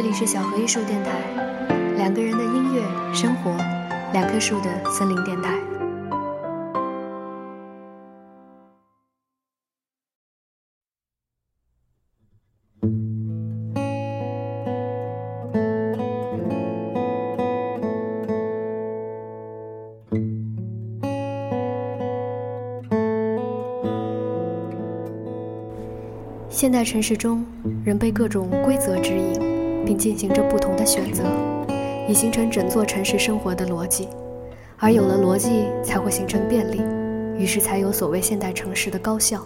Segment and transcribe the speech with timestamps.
[0.00, 1.10] 这里是小何艺术电台，
[1.96, 2.80] 两个人的音乐
[3.12, 3.50] 生活，
[4.12, 5.58] 两棵树的森林电台。
[26.48, 27.44] 现代城市中，
[27.84, 31.24] 人被各种规则指引，并进行着不同的选择，
[32.08, 34.08] 以形成整座城市生活的逻辑。
[34.78, 36.80] 而有了逻辑，才会形成便利，
[37.36, 39.44] 于是才有所谓现代城市的高效。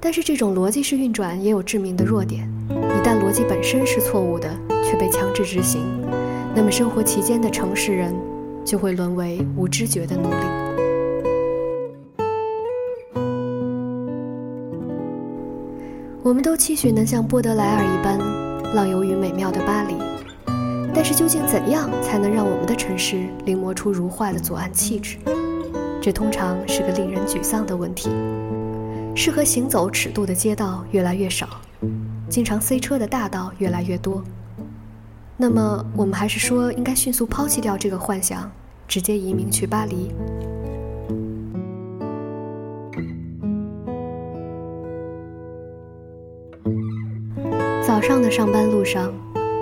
[0.00, 4.48] 但是这种逻辑式运转也有致命的弱点：一旦逻辑本身是错误的，
[4.82, 5.82] 却被强制执行，
[6.54, 8.14] 那么生活其间的城市人
[8.64, 10.36] 就会沦为无知觉的奴隶。
[16.22, 18.18] 我们都期许能像波德莱尔一般
[18.74, 19.94] 浪游于美妙的巴黎，
[20.92, 25.16] 但是究竟怎样才能让我们的城市临摹出如画的左岸气质？
[26.02, 28.10] 这通常是个令人沮丧的问题。
[29.14, 31.48] 适合行走尺度的街道越来越少，
[32.28, 34.24] 经常塞车的大道越来越多。
[35.36, 38.50] 那么，我们还是说应该迅速抛弃掉这个幻想，
[38.88, 40.12] 直接移民去巴黎？
[48.06, 49.10] 上的上班路上，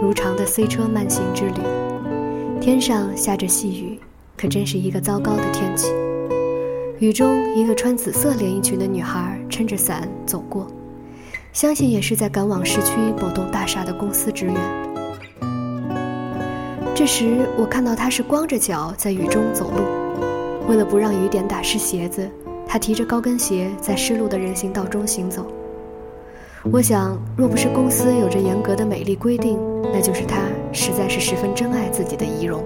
[0.01, 1.61] 如常的塞车慢行之旅。
[2.61, 4.01] 天上下着细雨，
[4.37, 5.93] 可真是一个糟糕的天气。
[6.99, 10.67] 雨中，一个穿紫色连衣裙的女孩撑着伞走过，
[11.53, 14.57] 相信也是在赶往市区某栋大厦的公司职员。
[16.97, 19.85] 这时，我看到她是光着脚在雨中走路，
[20.69, 22.29] 为了不让雨点打湿鞋子，
[22.67, 25.47] 她提着高跟鞋在湿漉的人行道中行走。
[26.71, 29.59] 我想，若不是公司有着严格的美丽规定，
[29.93, 32.63] 那就是他实在是十分珍爱自己的仪容。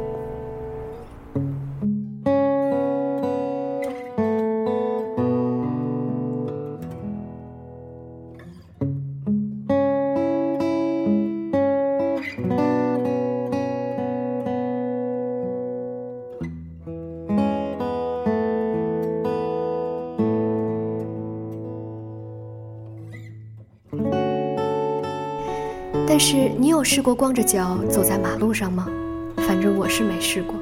[26.19, 28.89] 但是你有试过光着脚走在马路上吗？
[29.37, 30.55] 反正我是没试过。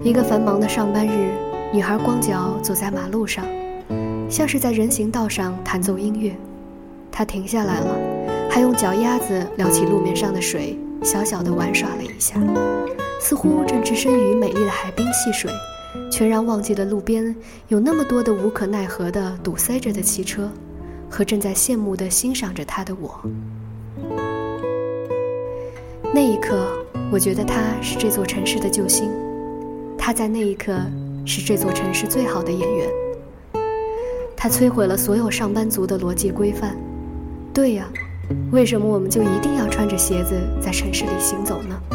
[0.00, 1.32] 一个繁忙的上班日，
[1.72, 3.44] 女孩光脚走在马路上，
[4.30, 6.32] 像是在人行道上弹奏音乐。
[7.10, 7.98] 她停下来了，
[8.48, 12.40] 还用脚丫子撩起路面上的水，小小的玩耍了一下，
[13.20, 15.50] 似乎正置身于美丽的海滨戏水，
[16.08, 17.34] 全然忘记了路边
[17.66, 20.48] 有那么多的无可奈何的堵塞着的汽车，
[21.10, 23.20] 和正在羡慕地欣赏着她的我。
[26.14, 26.68] 那一刻，
[27.10, 29.10] 我觉得他是这座城市的救星。
[29.98, 30.72] 他在那一刻
[31.26, 32.88] 是这座城市最好的演员。
[34.36, 36.76] 他摧毁了所有上班族的逻辑规范。
[37.52, 37.88] 对呀，
[38.52, 41.93] 为什么我们就一定要穿着鞋子在城市里行走呢？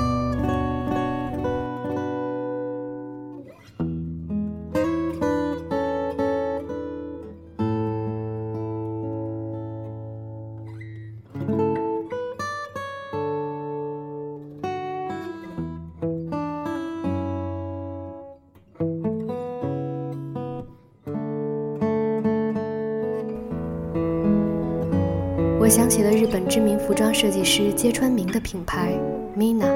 [25.70, 28.92] 我想起了日本知名服装设计师揭川明的品牌
[29.38, 29.70] Mina，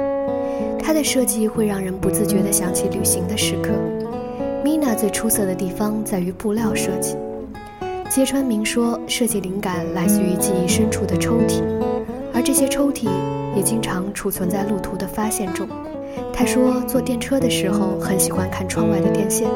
[0.79, 3.69] 它的设计会让人不自觉地想起旅行的时刻。
[4.65, 7.15] Mina 最出色的地方在于布料设计。
[8.09, 11.61] 揭川明说，设计灵感来自于记忆深处的抽屉，
[12.33, 13.07] 而这些抽屉
[13.55, 15.67] 也经常储存在路途的发现中。
[16.33, 19.47] 他说，坐电车的时候很喜欢看窗外的电线，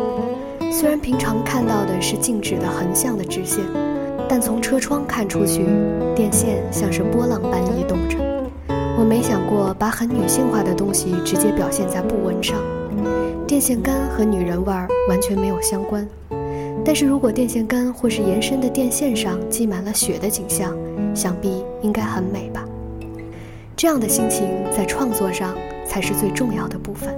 [0.72, 3.66] 虽然平常看到的是静止的横向的直线。
[4.30, 5.66] 但从车窗看出去，
[6.16, 8.18] 电线像是波浪般移动着。
[9.00, 12.58] 我没想过把很女性化的东西直接表现在布纹上。
[13.48, 16.08] 电线杆和女人味儿完全没有相关。
[16.84, 20.76] 但是如果电线杆或是延伸的电线上积满了雪的景象，
[21.14, 22.66] 想必应该很美吧。
[23.76, 27.16] 这样的心情在创作上才是最重要的部分。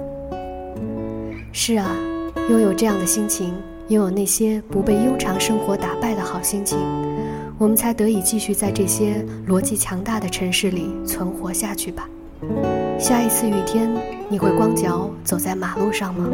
[1.52, 1.96] 是啊，
[2.48, 3.54] 拥有这样的心情。
[3.90, 6.78] 拥有那些不被庸常生活打败的好心情，
[7.58, 12.08] 我们才得以继续在这些逻辑强大的城市里存活下去吧。
[13.00, 13.90] 下一次雨天，
[14.28, 16.28] 你会光脚走在马路上吗？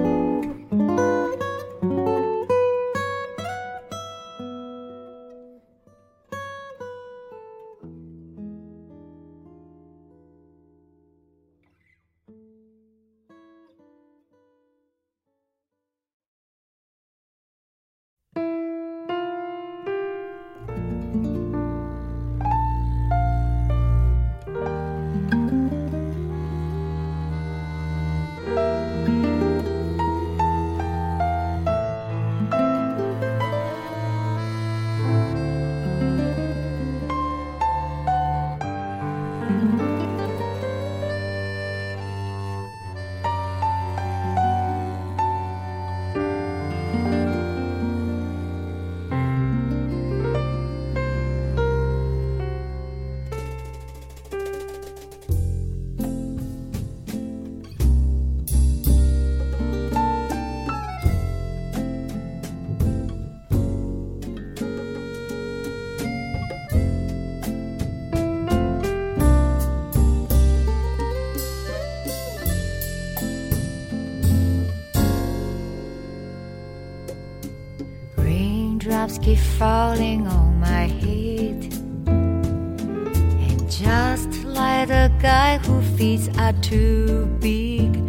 [79.06, 81.72] Raindrops keep falling on my head.
[82.08, 88.02] And just like the guy who feet are too big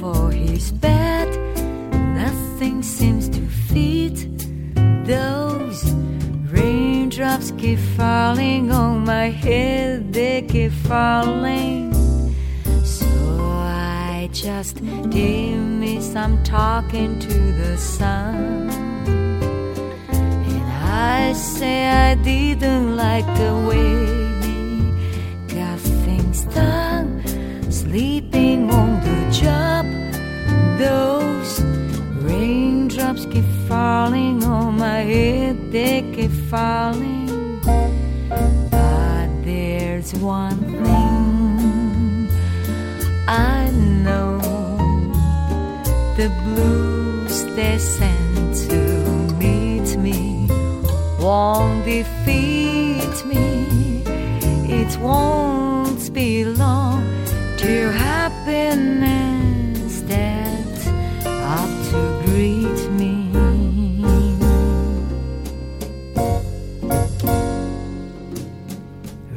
[0.00, 1.28] for his bed,
[2.16, 4.26] nothing seems to fit
[5.06, 5.84] those
[6.50, 11.94] raindrops keep falling on my head, they keep falling.
[12.82, 18.93] So I just did me some talking to the sun.
[22.24, 23.90] Didn't like the way
[24.40, 27.22] he got things done,
[27.70, 29.84] sleeping on the job.
[30.78, 31.60] Those
[32.24, 37.60] raindrops keep falling on my head, they keep falling.
[38.70, 42.30] But there's one thing
[43.28, 43.70] I
[44.02, 44.38] know
[46.16, 48.13] the blues they sent
[55.04, 57.04] won't be long
[57.58, 60.86] till happiness stands
[61.28, 63.28] up to greet me.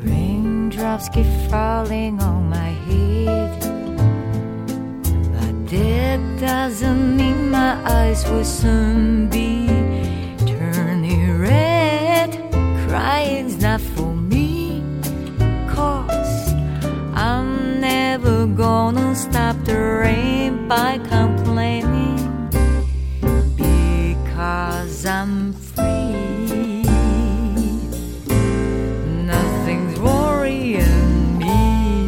[0.04, 3.60] Raindrops keep falling on my head.
[5.34, 9.68] But that doesn't mean my eyes will soon be
[20.68, 22.50] by complaining.
[23.56, 26.84] Because I'm free.
[29.24, 32.02] Nothing's worrying me.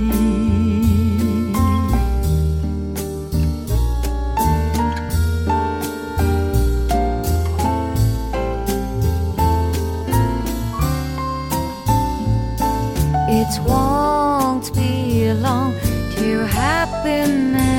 [13.30, 15.76] It won't be long
[16.16, 17.79] till happiness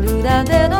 [0.00, 0.79] ルナでの